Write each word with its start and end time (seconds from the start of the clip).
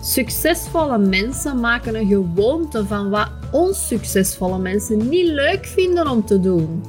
Succesvolle 0.00 0.98
mensen 0.98 1.60
maken 1.60 1.94
een 1.94 2.06
gewoonte 2.06 2.86
van 2.86 3.10
wat 3.10 3.30
onsuccesvolle 3.52 4.58
mensen 4.58 5.08
niet 5.08 5.26
leuk 5.26 5.66
vinden 5.66 6.08
om 6.10 6.24
te 6.24 6.40
doen. 6.40 6.82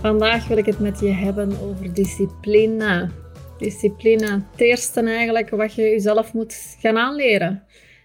Vandaag 0.00 0.48
wil 0.48 0.56
ik 0.56 0.66
het 0.66 0.78
met 0.78 1.00
je 1.00 1.08
hebben 1.08 1.60
over 1.60 1.94
discipline. 1.94 3.10
Discipline, 3.58 4.42
het 4.50 4.60
eerste 4.60 5.00
eigenlijk 5.00 5.50
wat 5.50 5.74
je 5.74 5.82
jezelf 5.82 6.32
moet 6.32 6.76
gaan 6.80 6.96
aanleren. 6.96 7.62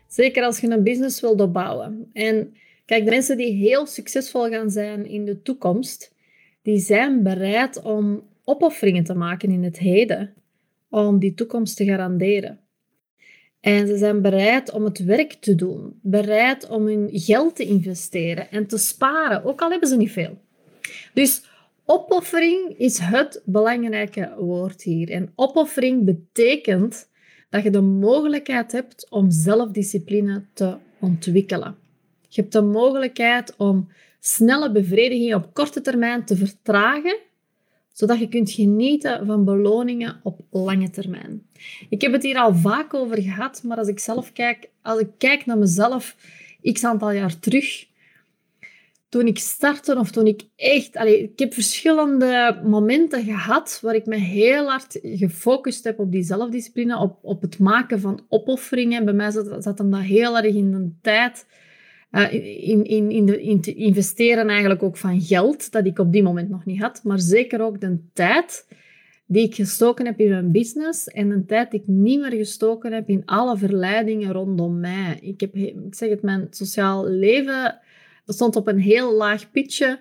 Zeker 0.08 0.44
als 0.44 0.60
je 0.60 0.70
een 0.70 0.84
business 0.84 1.22
wilt 1.22 1.42
opbouwen. 1.42 2.10
En 2.14 2.54
kijk, 2.86 3.04
de 3.04 3.10
mensen 3.10 3.38
die 3.38 3.54
heel 3.54 3.86
succesvol 3.86 4.50
gaan 4.50 4.70
zijn 4.70 5.06
in 5.06 5.26
de 5.26 5.42
toekomst, 5.42 6.14
die 6.62 6.80
zijn 6.80 7.24
bereid 7.24 7.82
om 7.82 8.24
opofferingen 8.44 9.04
te 9.04 9.16
maken 9.16 9.52
in 9.52 9.64
het 9.64 9.80
heden 9.80 10.36
om 10.90 11.20
die 11.20 11.34
toekomst 11.34 11.76
te 11.76 11.86
garanderen. 11.86 12.60
En 13.60 13.88
ze 13.88 13.98
zijn 13.98 14.22
bereid 14.22 14.72
om 14.72 14.84
het 14.84 15.04
werk 15.04 15.34
te 15.34 15.56
doen, 15.56 16.00
bereid 16.02 16.68
om 16.70 16.86
hun 16.86 17.10
geld 17.12 17.56
te 17.56 17.64
investeren 17.64 18.52
en 18.52 18.68
te 18.68 18.78
sparen, 18.78 19.44
ook 19.44 19.62
al 19.62 19.70
hebben 19.70 19.90
ze 19.90 19.98
niet 19.98 20.12
veel. 20.12 20.38
Dus 21.14 21.44
opoffering 21.86 22.78
is 22.78 22.98
het 22.98 23.42
belangrijke 23.46 24.34
woord 24.38 24.82
hier. 24.82 25.10
En 25.10 25.32
opoffering 25.36 26.06
betekent 26.06 27.10
dat 27.50 27.64
je 27.64 27.70
de 27.70 27.82
mogelijkheid 27.82 28.72
hebt 28.72 29.10
om 29.10 29.32
zelfdiscipline 29.32 30.46
te 30.54 30.78
ontwikkelen. 31.00 31.76
Je 32.28 32.42
hebt 32.42 32.54
de 32.54 32.62
mogelijkheid 32.62 33.56
om 33.58 33.92
snelle 34.20 34.72
bevrediging 34.72 35.36
op 35.36 35.54
korte 35.54 35.82
termijn 35.82 36.26
te 36.26 36.36
vertragen 36.36 37.18
zodat 37.98 38.20
je 38.20 38.28
kunt 38.28 38.52
genieten 38.52 39.26
van 39.26 39.46
beloningen 39.46 40.20
op 40.24 40.40
lange 40.50 40.90
termijn. 40.90 41.48
Ik 41.90 42.02
heb 42.02 42.12
het 42.12 42.24
hier 42.24 42.38
al 42.38 42.56
vaak 42.56 42.94
over 42.94 43.22
gehad, 43.22 43.64
maar 43.64 43.78
als 43.78 43.88
ik 43.88 44.00
zelf 44.00 44.32
kijk, 44.32 44.70
als 44.82 45.00
ik 45.00 45.10
kijk 45.18 45.46
naar 45.46 45.58
mezelf, 45.58 46.16
x 46.62 46.84
aantal 46.84 47.12
jaar 47.12 47.40
terug, 47.40 47.86
toen 49.10 49.28
ik 49.28 49.38
startte 49.38 49.96
of 49.96 50.12
toen 50.12 50.28
ik 50.28 50.42
echt... 50.56 50.96
Ik 50.96 51.40
heb 51.40 51.54
verschillende 51.54 52.62
momenten 52.66 53.24
gehad 53.24 53.80
waar 53.82 53.96
ik 53.96 54.06
me 54.06 54.16
heel 54.16 54.70
hard 54.70 55.00
gefocust 55.02 55.84
heb 55.84 56.00
op 56.00 56.12
die 56.12 56.24
zelfdiscipline, 56.24 57.00
op, 57.00 57.18
op 57.22 57.42
het 57.42 57.60
maken 57.60 58.00
van 58.00 58.26
opofferingen. 58.30 59.06
Bij 59.06 59.14
mij 59.14 59.32
zat, 59.32 59.64
zat 59.64 59.78
hem 59.78 59.92
dat 59.92 60.02
heel 60.02 60.38
erg 60.38 60.56
in 60.56 60.72
de 60.72 60.92
tijd 61.02 61.46
uh, 62.12 62.34
in, 62.70 62.84
in, 62.86 63.12
in, 63.12 63.26
de, 63.26 63.42
in 63.42 63.62
te 63.62 63.74
investeren 63.74 64.48
eigenlijk 64.48 64.84
ook 64.84 64.98
van 64.98 65.22
geld, 65.22 65.72
dat 65.72 65.86
ik 65.86 66.00
op 66.00 66.12
die 66.12 66.24
moment 66.24 66.50
nog 66.50 66.66
niet 66.66 66.82
had, 66.82 67.04
maar 67.04 67.20
zeker 67.20 67.62
ook 67.62 67.82
de 67.82 68.00
tijd 68.14 68.68
die 69.28 69.44
ik 69.44 69.56
gestoken 69.56 70.06
heb 70.06 70.20
in 70.20 70.30
mijn 70.30 70.52
business 70.52 71.08
en 71.08 71.30
de 71.30 71.46
tijd 71.46 71.72
die 71.72 71.80
ik 71.80 71.88
niet 71.88 72.20
meer 72.20 72.32
gestoken 72.32 72.94
heb 72.94 73.10
in 73.10 73.26
alle 73.26 73.58
verleidingen 73.58 74.32
rondom 74.32 74.80
mij. 74.80 75.20
Ik 75.22 75.40
heb, 75.40 75.56
ik 75.56 75.76
zeg 75.90 76.10
het, 76.10 76.22
mijn 76.22 76.48
sociaal 76.50 77.08
leven 77.08 77.80
stond 78.26 78.56
op 78.56 78.68
een 78.68 78.80
heel 78.80 79.14
laag 79.14 79.52
pitje. 79.52 80.00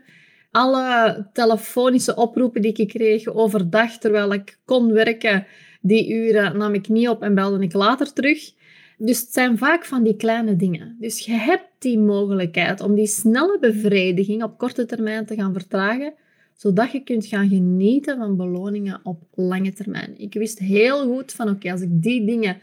Alle 0.50 1.26
telefonische 1.32 2.16
oproepen 2.16 2.62
die 2.62 2.72
ik 2.72 2.88
kreeg 2.88 3.26
overdag 3.26 3.98
terwijl 3.98 4.32
ik 4.32 4.58
kon 4.64 4.92
werken, 4.92 5.46
die 5.80 6.12
uren 6.12 6.56
nam 6.56 6.74
ik 6.74 6.88
niet 6.88 7.08
op 7.08 7.22
en 7.22 7.34
belde 7.34 7.64
ik 7.64 7.72
later 7.72 8.12
terug. 8.12 8.52
Dus 8.98 9.20
het 9.20 9.32
zijn 9.32 9.58
vaak 9.58 9.84
van 9.84 10.02
die 10.02 10.16
kleine 10.16 10.56
dingen. 10.56 10.96
Dus 11.00 11.18
je 11.18 11.32
hebt 11.32 11.68
die 11.78 11.98
mogelijkheid 11.98 12.80
om 12.80 12.94
die 12.94 13.06
snelle 13.06 13.58
bevrediging 13.60 14.42
op 14.42 14.58
korte 14.58 14.86
termijn 14.86 15.26
te 15.26 15.34
gaan 15.34 15.52
vertragen, 15.52 16.14
zodat 16.54 16.92
je 16.92 17.00
kunt 17.00 17.26
gaan 17.26 17.48
genieten 17.48 18.16
van 18.16 18.36
beloningen 18.36 19.00
op 19.02 19.22
lange 19.34 19.72
termijn. 19.72 20.18
Ik 20.18 20.34
wist 20.34 20.58
heel 20.58 21.06
goed 21.06 21.32
van, 21.32 21.48
oké, 21.48 21.72
als 21.72 21.80
ik 21.80 22.02
die 22.02 22.26
dingen 22.26 22.58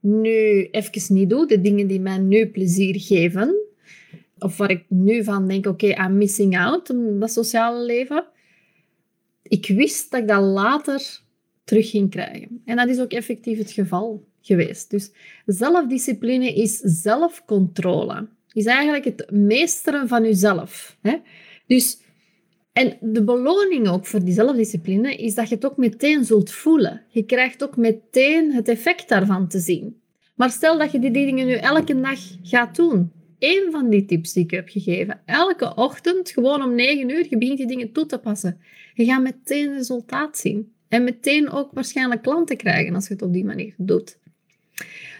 nu 0.00 0.68
even 0.70 1.14
niet 1.14 1.30
doe, 1.30 1.46
de 1.46 1.60
dingen 1.60 1.86
die 1.86 2.00
mij 2.00 2.18
nu 2.18 2.46
plezier 2.46 3.00
geven, 3.00 3.54
of 4.38 4.56
waar 4.56 4.70
ik 4.70 4.84
nu 4.88 5.24
van 5.24 5.48
denk, 5.48 5.66
oké, 5.66 5.86
I'm 5.86 6.16
missing 6.16 6.58
out, 6.58 6.94
dat 7.20 7.32
sociale 7.32 7.84
leven, 7.84 8.24
ik 9.42 9.66
wist 9.66 10.10
dat 10.10 10.20
ik 10.20 10.28
dat 10.28 10.42
later 10.42 11.20
terug 11.64 11.90
ging 11.90 12.10
krijgen. 12.10 12.62
En 12.64 12.76
dat 12.76 12.88
is 12.88 13.00
ook 13.00 13.12
effectief 13.12 13.58
het 13.58 13.70
geval 13.70 14.24
geweest. 14.42 14.90
Dus 14.90 15.10
zelfdiscipline 15.46 16.54
is 16.54 16.76
zelfcontrole. 16.78 18.28
Is 18.52 18.64
eigenlijk 18.64 19.04
het 19.04 19.30
meesteren 19.30 20.08
van 20.08 20.22
jezelf. 20.22 20.96
Hè? 21.02 21.16
Dus, 21.66 22.00
en 22.72 22.96
de 23.00 23.24
beloning 23.24 23.88
ook 23.88 24.06
voor 24.06 24.24
die 24.24 24.34
zelfdiscipline 24.34 25.16
is 25.16 25.34
dat 25.34 25.48
je 25.48 25.54
het 25.54 25.66
ook 25.66 25.76
meteen 25.76 26.24
zult 26.24 26.50
voelen. 26.50 27.02
Je 27.08 27.22
krijgt 27.22 27.62
ook 27.62 27.76
meteen 27.76 28.52
het 28.52 28.68
effect 28.68 29.08
daarvan 29.08 29.48
te 29.48 29.58
zien. 29.58 30.00
Maar 30.34 30.50
stel 30.50 30.78
dat 30.78 30.92
je 30.92 30.98
die 30.98 31.10
dingen 31.10 31.46
nu 31.46 31.52
elke 31.52 32.00
dag 32.00 32.18
gaat 32.42 32.76
doen. 32.76 33.12
Eén 33.38 33.68
van 33.70 33.90
die 33.90 34.04
tips 34.04 34.32
die 34.32 34.44
ik 34.44 34.50
heb 34.50 34.68
gegeven. 34.68 35.20
Elke 35.24 35.74
ochtend, 35.74 36.30
gewoon 36.30 36.62
om 36.62 36.74
9 36.74 37.08
uur, 37.08 37.26
je 37.28 37.38
begint 37.38 37.58
die 37.58 37.66
dingen 37.66 37.92
toe 37.92 38.06
te 38.06 38.18
passen. 38.18 38.60
Je 38.94 39.04
gaat 39.04 39.22
meteen 39.22 39.72
resultaat 39.72 40.38
zien. 40.38 40.72
En 40.88 41.04
meteen 41.04 41.50
ook 41.50 41.72
waarschijnlijk 41.72 42.22
klanten 42.22 42.56
krijgen 42.56 42.94
als 42.94 43.06
je 43.06 43.12
het 43.12 43.22
op 43.22 43.32
die 43.32 43.44
manier 43.44 43.74
doet. 43.76 44.18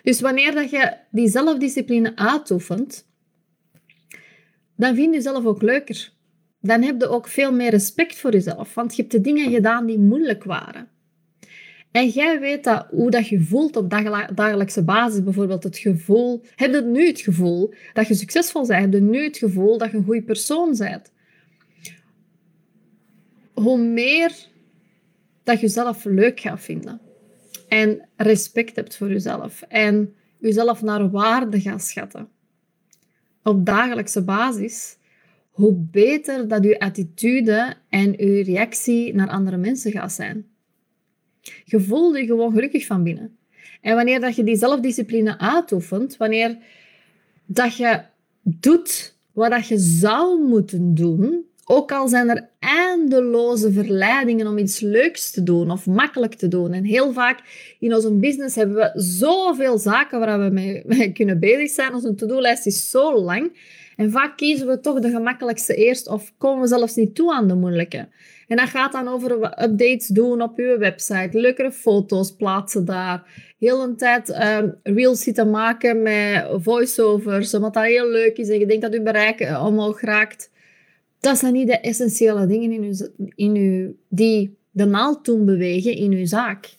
Dus 0.02 0.20
wanneer 0.20 0.54
dat 0.54 0.70
je 0.70 0.96
die 1.10 1.28
zelfdiscipline 1.28 2.16
uitoefent, 2.16 3.06
dan 4.76 4.94
vind 4.94 5.08
je 5.08 5.14
jezelf 5.14 5.44
ook 5.44 5.62
leuker. 5.62 6.12
Dan 6.60 6.82
heb 6.82 7.00
je 7.00 7.08
ook 7.08 7.28
veel 7.28 7.52
meer 7.52 7.70
respect 7.70 8.16
voor 8.16 8.32
jezelf, 8.32 8.74
want 8.74 8.96
je 8.96 9.02
hebt 9.02 9.14
de 9.14 9.20
dingen 9.20 9.50
gedaan 9.50 9.86
die 9.86 9.98
moeilijk 9.98 10.44
waren. 10.44 10.88
En 11.90 12.08
jij 12.08 12.40
weet 12.40 12.64
dat, 12.64 12.86
hoe 12.90 13.10
dat 13.10 13.28
je 13.28 13.40
voelt 13.40 13.76
op 13.76 13.90
dagelijkse 14.34 14.82
basis, 14.82 15.22
bijvoorbeeld 15.22 15.62
het 15.62 15.78
gevoel, 15.78 16.42
heb 16.56 16.72
je 16.72 16.80
nu 16.80 17.06
het 17.06 17.20
gevoel 17.20 17.74
dat 17.92 18.06
je 18.06 18.14
succesvol 18.14 18.66
bent, 18.66 18.80
heb 18.80 18.92
je 18.92 19.00
nu 19.00 19.24
het 19.24 19.36
gevoel 19.38 19.78
dat 19.78 19.90
je 19.90 19.96
een 19.96 20.04
goede 20.04 20.22
persoon 20.22 20.76
bent. 20.78 21.12
Hoe 23.52 23.78
meer 23.78 24.32
dat 25.42 25.60
je 25.60 25.66
jezelf 25.66 26.04
leuk 26.04 26.40
gaat 26.40 26.60
vinden 26.60 27.00
en 27.72 28.08
respect 28.16 28.76
hebt 28.76 28.96
voor 28.96 29.08
jezelf 29.08 29.62
en 29.62 30.14
jezelf 30.38 30.82
naar 30.82 31.10
waarde 31.10 31.60
gaat 31.60 31.82
schatten 31.82 32.28
op 33.42 33.66
dagelijkse 33.66 34.22
basis, 34.24 34.96
hoe 35.50 35.74
beter 35.74 36.48
dat 36.48 36.64
je 36.64 36.78
attitude 36.78 37.74
en 37.88 38.12
je 38.12 38.42
reactie 38.42 39.14
naar 39.14 39.28
andere 39.28 39.56
mensen 39.56 39.92
gaat 39.92 40.12
zijn. 40.12 40.46
Je 41.64 41.80
je 42.12 42.24
gewoon 42.26 42.52
gelukkig 42.52 42.86
van 42.86 43.02
binnen. 43.02 43.36
En 43.80 43.94
wanneer 43.94 44.20
dat 44.20 44.36
je 44.36 44.44
die 44.44 44.56
zelfdiscipline 44.56 45.38
uitoefent, 45.38 46.16
wanneer 46.16 46.56
dat 47.46 47.76
je 47.76 48.00
doet 48.42 49.16
wat 49.32 49.50
dat 49.50 49.66
je 49.66 49.78
zou 49.78 50.48
moeten 50.48 50.94
doen, 50.94 51.44
ook 51.64 51.92
al 51.92 52.08
zijn 52.08 52.28
er 52.28 52.48
eindeloze 52.58 53.72
verleidingen 53.72 54.46
om 54.46 54.58
iets 54.58 54.80
leuks 54.80 55.30
te 55.30 55.42
doen 55.42 55.70
of 55.70 55.86
makkelijk 55.86 56.34
te 56.34 56.48
doen. 56.48 56.72
En 56.72 56.84
heel 56.84 57.12
vaak 57.12 57.40
in 57.78 57.94
onze 57.94 58.12
business 58.12 58.56
hebben 58.56 58.76
we 58.76 58.90
zoveel 58.94 59.78
zaken 59.78 60.20
waar 60.20 60.40
we 60.40 60.50
mee, 60.86 61.12
kunnen 61.12 61.40
bezig 61.40 61.70
zijn. 61.70 61.94
Onze 61.94 62.14
to-do-lijst 62.14 62.66
is 62.66 62.90
zo 62.90 63.20
lang. 63.20 63.52
En 63.96 64.10
vaak 64.10 64.36
kiezen 64.36 64.66
we 64.66 64.80
toch 64.80 65.00
de 65.00 65.10
gemakkelijkste 65.10 65.74
eerst 65.74 66.08
of 66.08 66.32
komen 66.38 66.60
we 66.60 66.68
zelfs 66.68 66.94
niet 66.94 67.14
toe 67.14 67.34
aan 67.34 67.48
de 67.48 67.54
moeilijke. 67.54 68.08
En 68.48 68.56
dat 68.56 68.68
gaat 68.68 68.92
dan 68.92 69.08
over 69.08 69.32
updates 69.62 70.06
doen 70.06 70.42
op 70.42 70.58
je 70.58 70.76
website, 70.78 71.40
leukere 71.40 71.72
foto's 71.72 72.36
plaatsen 72.36 72.84
daar. 72.84 73.22
Heel 73.58 73.82
een 73.82 73.96
tijd 73.96 74.28
uh, 74.28 74.58
reels 74.82 75.22
zitten 75.22 75.50
maken 75.50 76.02
met 76.02 76.46
voiceovers, 76.50 77.54
omdat 77.54 77.74
dat 77.74 77.84
heel 77.84 78.08
leuk 78.08 78.36
is 78.36 78.48
en 78.48 78.58
je 78.58 78.66
denkt 78.66 78.82
dat 78.82 78.92
je 78.92 79.02
bereik 79.02 79.40
eh, 79.40 79.64
omhoog 79.66 80.00
raakt. 80.00 80.50
Dat 81.22 81.38
zijn 81.38 81.52
niet 81.52 81.66
de 81.66 81.80
essentiële 81.80 82.46
dingen 82.46 82.72
in 82.72 82.82
uw, 82.82 83.26
in 83.34 83.56
uw, 83.56 83.94
die 84.08 84.56
de 84.70 84.84
naald 84.84 85.24
doen 85.24 85.44
bewegen 85.44 85.96
in 85.96 86.12
uw 86.12 86.26
zaak. 86.26 86.76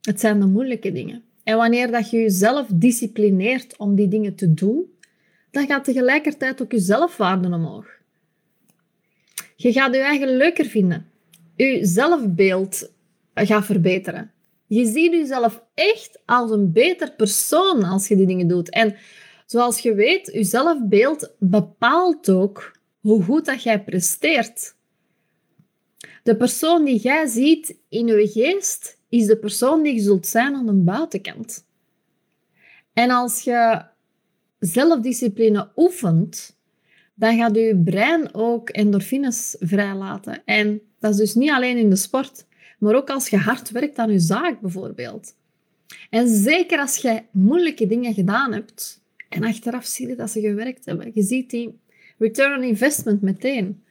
Het 0.00 0.20
zijn 0.20 0.40
de 0.40 0.46
moeilijke 0.46 0.92
dingen. 0.92 1.22
En 1.44 1.56
wanneer 1.56 1.90
dat 1.90 2.10
je 2.10 2.20
jezelf 2.20 2.66
disciplineert 2.74 3.76
om 3.76 3.94
die 3.94 4.08
dingen 4.08 4.34
te 4.34 4.54
doen, 4.54 4.84
dan 5.50 5.66
gaat 5.66 5.84
tegelijkertijd 5.84 6.62
ook 6.62 6.72
je 6.72 6.78
zelfwaarde 6.78 7.48
omhoog. 7.48 7.86
Je 9.56 9.72
gaat 9.72 9.94
je 9.94 10.00
eigen 10.00 10.36
leuker 10.36 10.64
vinden. 10.64 11.06
Je 11.56 11.78
zelfbeeld 11.82 12.90
gaat 13.34 13.64
verbeteren. 13.64 14.30
Je 14.66 14.86
ziet 14.86 15.12
jezelf 15.12 15.62
echt 15.74 16.20
als 16.24 16.50
een 16.50 16.72
beter 16.72 17.12
persoon 17.12 17.84
als 17.84 18.08
je 18.08 18.16
die 18.16 18.26
dingen 18.26 18.48
doet. 18.48 18.70
En 18.70 18.96
zoals 19.46 19.78
je 19.78 19.94
weet, 19.94 20.30
je 20.32 20.44
zelfbeeld 20.44 21.34
bepaalt 21.38 22.30
ook 22.30 22.73
hoe 23.04 23.22
goed 23.22 23.44
dat 23.44 23.62
jij 23.62 23.82
presteert. 23.82 24.74
De 26.22 26.36
persoon 26.36 26.84
die 26.84 27.00
jij 27.00 27.26
ziet 27.26 27.76
in 27.88 28.06
je 28.06 28.28
geest, 28.28 28.98
is 29.08 29.26
de 29.26 29.36
persoon 29.36 29.82
die 29.82 29.94
je 29.94 30.00
zult 30.00 30.26
zijn 30.26 30.54
aan 30.54 30.66
de 30.66 30.72
buitenkant. 30.72 31.66
En 32.92 33.10
als 33.10 33.40
je 33.40 33.84
zelfdiscipline 34.58 35.70
oefent, 35.76 36.56
dan 37.14 37.36
gaat 37.36 37.54
je 37.54 37.80
brein 37.84 38.34
ook 38.34 38.68
endorfines 38.70 39.56
vrijlaten. 39.58 40.42
En 40.44 40.80
dat 40.98 41.10
is 41.10 41.16
dus 41.16 41.34
niet 41.34 41.50
alleen 41.50 41.76
in 41.76 41.90
de 41.90 41.96
sport, 41.96 42.46
maar 42.78 42.94
ook 42.94 43.10
als 43.10 43.28
je 43.28 43.36
hard 43.36 43.70
werkt 43.70 43.98
aan 43.98 44.10
je 44.10 44.18
zaak 44.18 44.60
bijvoorbeeld. 44.60 45.34
En 46.10 46.28
zeker 46.28 46.78
als 46.78 46.96
je 46.96 47.22
moeilijke 47.30 47.86
dingen 47.86 48.14
gedaan 48.14 48.52
hebt 48.52 49.02
en 49.28 49.44
achteraf 49.44 49.84
zie 49.84 50.08
je 50.08 50.16
dat 50.16 50.30
ze 50.30 50.40
gewerkt 50.40 50.84
hebben. 50.84 51.10
Je 51.14 51.22
ziet 51.22 51.50
die 51.50 51.82
return 52.18 52.58
on 52.58 52.62
investment 52.62 53.22
meteen. 53.22 53.82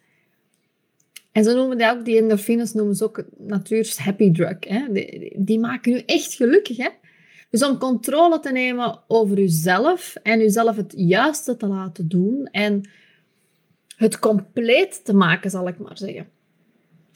En 1.31 1.43
zo 1.43 1.55
noemen 1.55 1.77
die 1.77 1.89
ook, 1.89 2.05
die 2.05 2.17
endorfines 2.17 2.73
noemen 2.73 2.95
ze 2.95 3.03
ook 3.03 3.23
natuur's 3.37 3.97
happy 3.97 4.31
drug. 4.31 4.57
Hè? 4.59 4.91
Die, 4.91 5.33
die, 5.37 5.59
maken 5.59 5.91
je 5.91 6.05
echt 6.05 6.33
gelukkig. 6.33 6.77
Hè? 6.77 6.89
Dus 7.49 7.63
om 7.63 7.77
controle 7.77 8.39
te 8.39 8.51
nemen 8.51 8.99
over 9.07 9.37
jezelf 9.37 10.15
en 10.23 10.39
jezelf 10.39 10.75
het 10.75 10.93
juiste 10.97 11.57
te 11.57 11.67
laten 11.67 12.07
doen 12.07 12.45
en 12.51 12.89
het 13.95 14.19
compleet 14.19 15.05
te 15.05 15.13
maken, 15.13 15.49
zal 15.49 15.67
ik 15.67 15.77
maar 15.77 15.97
zeggen. 15.97 16.27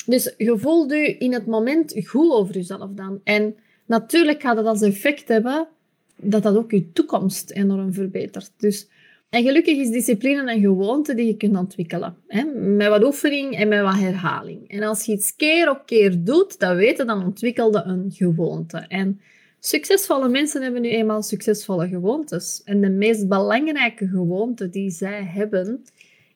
Dus 0.06 0.34
je 0.38 0.58
voelt 0.58 0.92
je 0.92 1.18
in 1.18 1.34
het 1.34 1.46
moment 1.46 2.02
goed 2.06 2.32
over 2.32 2.56
jezelf 2.56 2.90
dan. 2.92 3.22
En 3.24 3.56
natuurlijk 3.86 4.42
gaat 4.42 4.56
dat 4.56 4.66
als 4.66 4.82
effect 4.82 5.28
hebben 5.28 5.68
dat 6.16 6.44
dat 6.44 6.58
ook 6.58 6.72
je 6.72 6.92
toekomst 6.92 7.52
enorm 7.52 7.94
verbetert. 7.94 8.52
Dus, 8.58 8.88
en 9.30 9.44
gelukkig 9.44 9.78
is 9.78 9.90
discipline 9.90 10.52
een 10.52 10.62
gewoonte 10.62 11.16
die 11.16 11.26
je 11.26 11.38
kunt 11.38 11.58
ontwikkelen. 11.58 12.16
Hè? 12.28 12.44
Met 12.54 12.88
wat 12.88 13.04
oefening 13.04 13.56
en 13.56 13.68
met 13.68 13.82
wat 13.82 13.96
herhaling. 13.96 14.70
En 14.70 14.84
als 14.84 15.06
je 15.06 15.12
iets 15.12 15.36
keer 15.36 15.70
op 15.70 15.86
keer 15.86 16.24
doet, 16.24 16.60
dan 16.60 16.76
weten, 16.76 17.08
dan 17.08 17.24
ontwikkelde 17.24 17.84
een 17.84 18.12
gewoonte. 18.12 18.78
En 18.78 19.22
succesvolle 19.60 20.30
mensen 20.30 20.62
hebben 20.62 20.82
nu 20.82 20.90
eenmaal 20.90 21.24
succesvolle 21.24 21.88
gewoontes. 21.88 22.62
En 22.64 22.82
de 22.82 22.90
meest 22.90 23.28
belangrijke 23.28 24.08
gewoonte 24.08 24.70
die 24.70 24.90
zij 24.90 25.24
hebben, 25.24 25.84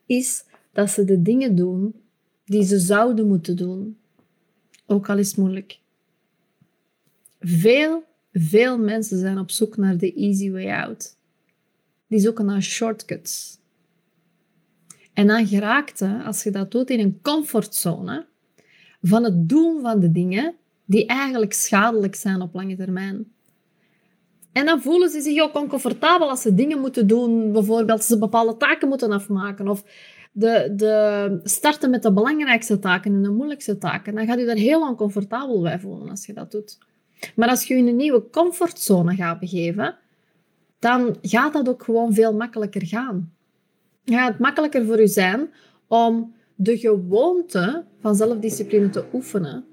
is 0.06 0.44
dat 0.74 0.90
ze 0.90 1.06
de 1.06 1.22
dingen 1.22 1.56
doen 1.56 1.96
die 2.46 2.64
ze 2.64 2.80
zouden 2.80 3.28
moeten 3.28 3.56
doen. 3.56 3.98
Ook 4.86 5.10
al 5.10 5.18
is 5.18 5.28
het 5.28 5.38
moeilijk. 5.38 5.80
Veel, 7.40 8.04
veel 8.34 8.78
mensen 8.78 9.20
zijn 9.20 9.38
op 9.38 9.52
zoek 9.52 9.78
naar 9.78 9.98
de 9.98 10.14
easy 10.14 10.52
way 10.52 10.72
out. 10.72 11.20
Die 12.12 12.20
zoeken 12.20 12.46
naar 12.46 12.62
shortcuts. 12.62 13.58
En 15.14 15.28
dan 15.28 15.48
geraakte, 15.48 16.22
als 16.26 16.44
je 16.44 16.52
dat 16.52 16.72
doet 16.72 16.90
in 16.90 17.00
een 17.00 17.20
comfortzone, 17.22 18.26
van 19.02 19.24
het 19.24 19.50
doen 19.50 19.82
van 19.82 20.00
de 20.00 20.12
dingen 20.12 20.56
die 20.86 21.06
eigenlijk 21.06 21.54
schadelijk 21.54 22.16
zijn 22.16 22.42
op 22.42 22.54
lange 22.54 22.76
termijn. 22.76 23.32
En 24.52 24.66
dan 24.66 24.82
voelen 24.82 25.10
ze 25.10 25.22
zich 25.22 25.42
ook 25.42 25.56
oncomfortabel 25.56 26.30
als 26.30 26.42
ze 26.42 26.56
dingen 26.56 26.80
moeten 26.80 27.08
doen, 27.08 27.52
bijvoorbeeld 27.52 28.04
ze 28.04 28.18
bepaalde 28.18 28.58
taken 28.58 28.88
moeten 28.88 29.12
afmaken 29.12 29.68
of 29.68 29.84
de, 30.32 30.74
de 30.76 31.40
starten 31.44 31.90
met 31.90 32.04
de 32.04 32.14
belangrijkste 32.14 32.80
taken 32.80 33.14
en 33.14 33.24
de 33.24 33.32
moeilijkste 33.32 33.78
taken. 33.78 34.16
Dan 34.16 34.26
gaat 34.26 34.40
je 34.40 34.46
daar 34.46 34.56
heel 34.56 34.82
oncomfortabel 34.82 35.62
bij 35.62 35.80
voelen 35.80 36.10
als 36.10 36.26
je 36.26 36.34
dat 36.34 36.52
doet. 36.52 36.78
Maar 37.36 37.50
als 37.50 37.64
je 37.64 37.74
je 37.74 37.80
in 37.80 37.88
een 37.88 37.96
nieuwe 37.96 38.30
comfortzone 38.30 39.16
gaat 39.16 39.40
begeven, 39.40 39.98
dan 40.82 41.18
gaat 41.22 41.54
dat 41.54 41.70
ook 41.70 41.84
gewoon 41.84 42.14
veel 42.14 42.34
makkelijker 42.34 42.86
gaan. 42.86 43.34
Dan 44.04 44.18
gaat 44.18 44.28
het 44.32 44.40
makkelijker 44.40 44.86
voor 44.86 45.00
je 45.00 45.08
zijn 45.08 45.50
om 45.88 46.34
de 46.56 46.78
gewoonte 46.78 47.86
van 48.00 48.16
zelfdiscipline 48.16 48.90
te 48.90 49.06
oefenen. 49.14 49.66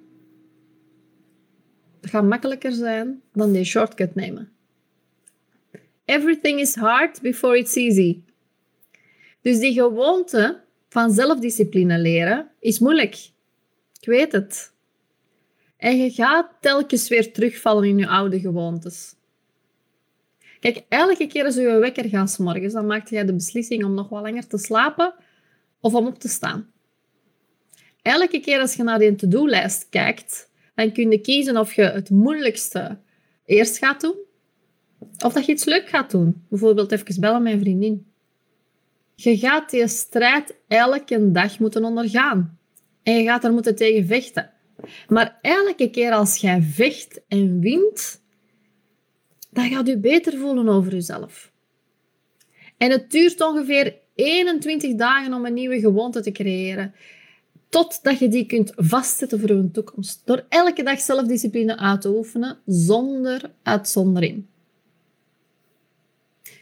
Het 2.01 2.11
gaat 2.11 2.25
makkelijker 2.25 2.73
zijn 2.73 3.23
dan 3.33 3.53
die 3.53 3.65
shortcut 3.65 4.15
nemen. 4.15 4.53
Everything 6.05 6.61
is 6.61 6.75
hard 6.75 7.21
before 7.21 7.59
it's 7.59 7.75
easy. 7.75 8.23
Dus 9.41 9.59
die 9.59 9.73
gewoonte 9.73 10.61
van 10.89 11.11
zelfdiscipline 11.11 11.99
leren 11.99 12.51
is 12.61 12.79
moeilijk. 12.79 13.31
Ik 14.01 14.07
weet 14.07 14.33
het. 14.33 14.73
En 15.77 15.97
je 15.97 16.11
gaat 16.11 16.51
telkens 16.61 17.09
weer 17.09 17.33
terugvallen 17.33 17.85
in 17.85 17.99
je 17.99 18.09
oude 18.09 18.41
gewoontes. 18.41 19.17
Kijk, 20.61 20.85
elke 20.89 21.27
keer 21.27 21.45
als 21.45 21.55
je 21.55 21.61
je 21.61 21.79
wekker 21.79 22.09
gaat 22.09 22.39
morgens, 22.39 22.73
dan 22.73 22.87
maak 22.87 23.09
je 23.09 23.25
de 23.25 23.35
beslissing 23.35 23.85
om 23.85 23.95
nog 23.95 24.09
wat 24.09 24.23
langer 24.23 24.47
te 24.47 24.59
slapen 24.59 25.15
of 25.81 25.95
om 25.95 26.07
op 26.07 26.19
te 26.19 26.29
staan. 26.29 26.71
Elke 28.03 28.41
keer 28.41 28.61
als 28.61 28.75
je 28.75 28.83
naar 28.83 28.99
die 28.99 29.15
to-do-lijst 29.15 29.87
kijkt, 29.91 30.51
dan 30.75 30.93
kun 30.93 31.11
je 31.11 31.19
kiezen 31.19 31.57
of 31.57 31.73
je 31.73 31.83
het 31.83 32.11
moeilijkste 32.11 32.99
eerst 33.45 33.79
gaat 33.79 34.01
doen, 34.01 34.17
of 35.25 35.33
dat 35.33 35.47
je 35.47 35.53
iets 35.53 35.65
leuk 35.65 35.89
gaat 35.89 36.11
doen. 36.11 36.45
Bijvoorbeeld 36.49 36.93
even 36.93 37.21
bellen 37.21 37.47
een 37.47 37.61
vriendin. 37.61 38.07
Je 39.15 39.39
gaat 39.39 39.71
die 39.71 39.89
strijd 39.89 40.57
elke 40.69 41.31
dag 41.31 41.59
moeten 41.59 41.85
ondergaan. 41.85 42.59
En 43.03 43.15
je 43.15 43.25
gaat 43.25 43.45
er 43.45 43.53
moeten 43.53 43.77
tegen 43.77 44.07
vechten. 44.07 44.51
Maar 45.09 45.39
elke 45.43 45.91
keer 45.91 46.13
als 46.13 46.37
jij 46.37 46.63
vecht 46.63 47.21
en 47.29 47.61
wint, 47.61 48.23
dan 49.51 49.69
gaat 49.69 49.87
je 49.87 49.99
beter 49.99 50.39
voelen 50.39 50.69
over 50.69 50.93
jezelf. 50.93 51.53
En 52.77 52.91
het 52.91 53.11
duurt 53.11 53.41
ongeveer 53.41 53.97
21 54.15 54.95
dagen 54.95 55.35
om 55.35 55.47
een 55.47 55.55
nieuwe 55.55 55.81
gewoonte 55.81 56.21
te 56.21 56.33
creëren. 56.33 56.95
Totdat 57.69 58.19
je 58.19 58.29
die 58.29 58.47
kunt 58.47 58.73
vastzetten 58.77 59.41
voor 59.41 59.57
je 59.57 59.71
toekomst. 59.71 60.23
Door 60.25 60.45
elke 60.49 60.83
dag 60.83 61.01
zelfdiscipline 61.01 61.79
uit 61.79 62.01
te 62.01 62.09
oefenen, 62.09 62.59
zonder 62.67 63.51
uitzondering. 63.63 64.45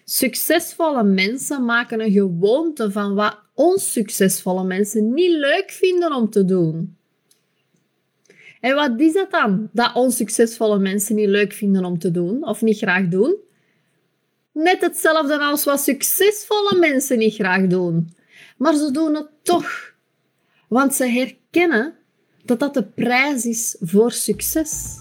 Succesvolle 0.04 1.02
mensen 1.02 1.64
maken 1.64 2.00
een 2.00 2.12
gewoonte 2.12 2.90
van 2.90 3.14
wat 3.14 3.38
onsuccesvolle 3.54 4.64
mensen 4.64 5.14
niet 5.14 5.30
leuk 5.30 5.70
vinden 5.70 6.12
om 6.12 6.30
te 6.30 6.44
doen. 6.44 6.95
En 8.66 8.74
wat 8.74 9.00
is 9.00 9.12
dat 9.12 9.30
dan, 9.30 9.68
dat 9.72 9.94
onsuccesvolle 9.94 10.78
mensen 10.78 11.14
niet 11.14 11.28
leuk 11.28 11.52
vinden 11.52 11.84
om 11.84 11.98
te 11.98 12.10
doen 12.10 12.46
of 12.46 12.62
niet 12.62 12.78
graag 12.78 13.08
doen? 13.08 13.36
Net 14.52 14.80
hetzelfde 14.80 15.38
als 15.38 15.64
wat 15.64 15.80
succesvolle 15.80 16.78
mensen 16.78 17.18
niet 17.18 17.34
graag 17.34 17.66
doen. 17.66 18.14
Maar 18.56 18.74
ze 18.74 18.90
doen 18.90 19.14
het 19.14 19.28
toch. 19.42 19.92
Want 20.68 20.94
ze 20.94 21.06
herkennen 21.06 21.94
dat 22.44 22.58
dat 22.58 22.74
de 22.74 22.82
prijs 22.82 23.44
is 23.44 23.76
voor 23.80 24.12
succes. 24.12 25.00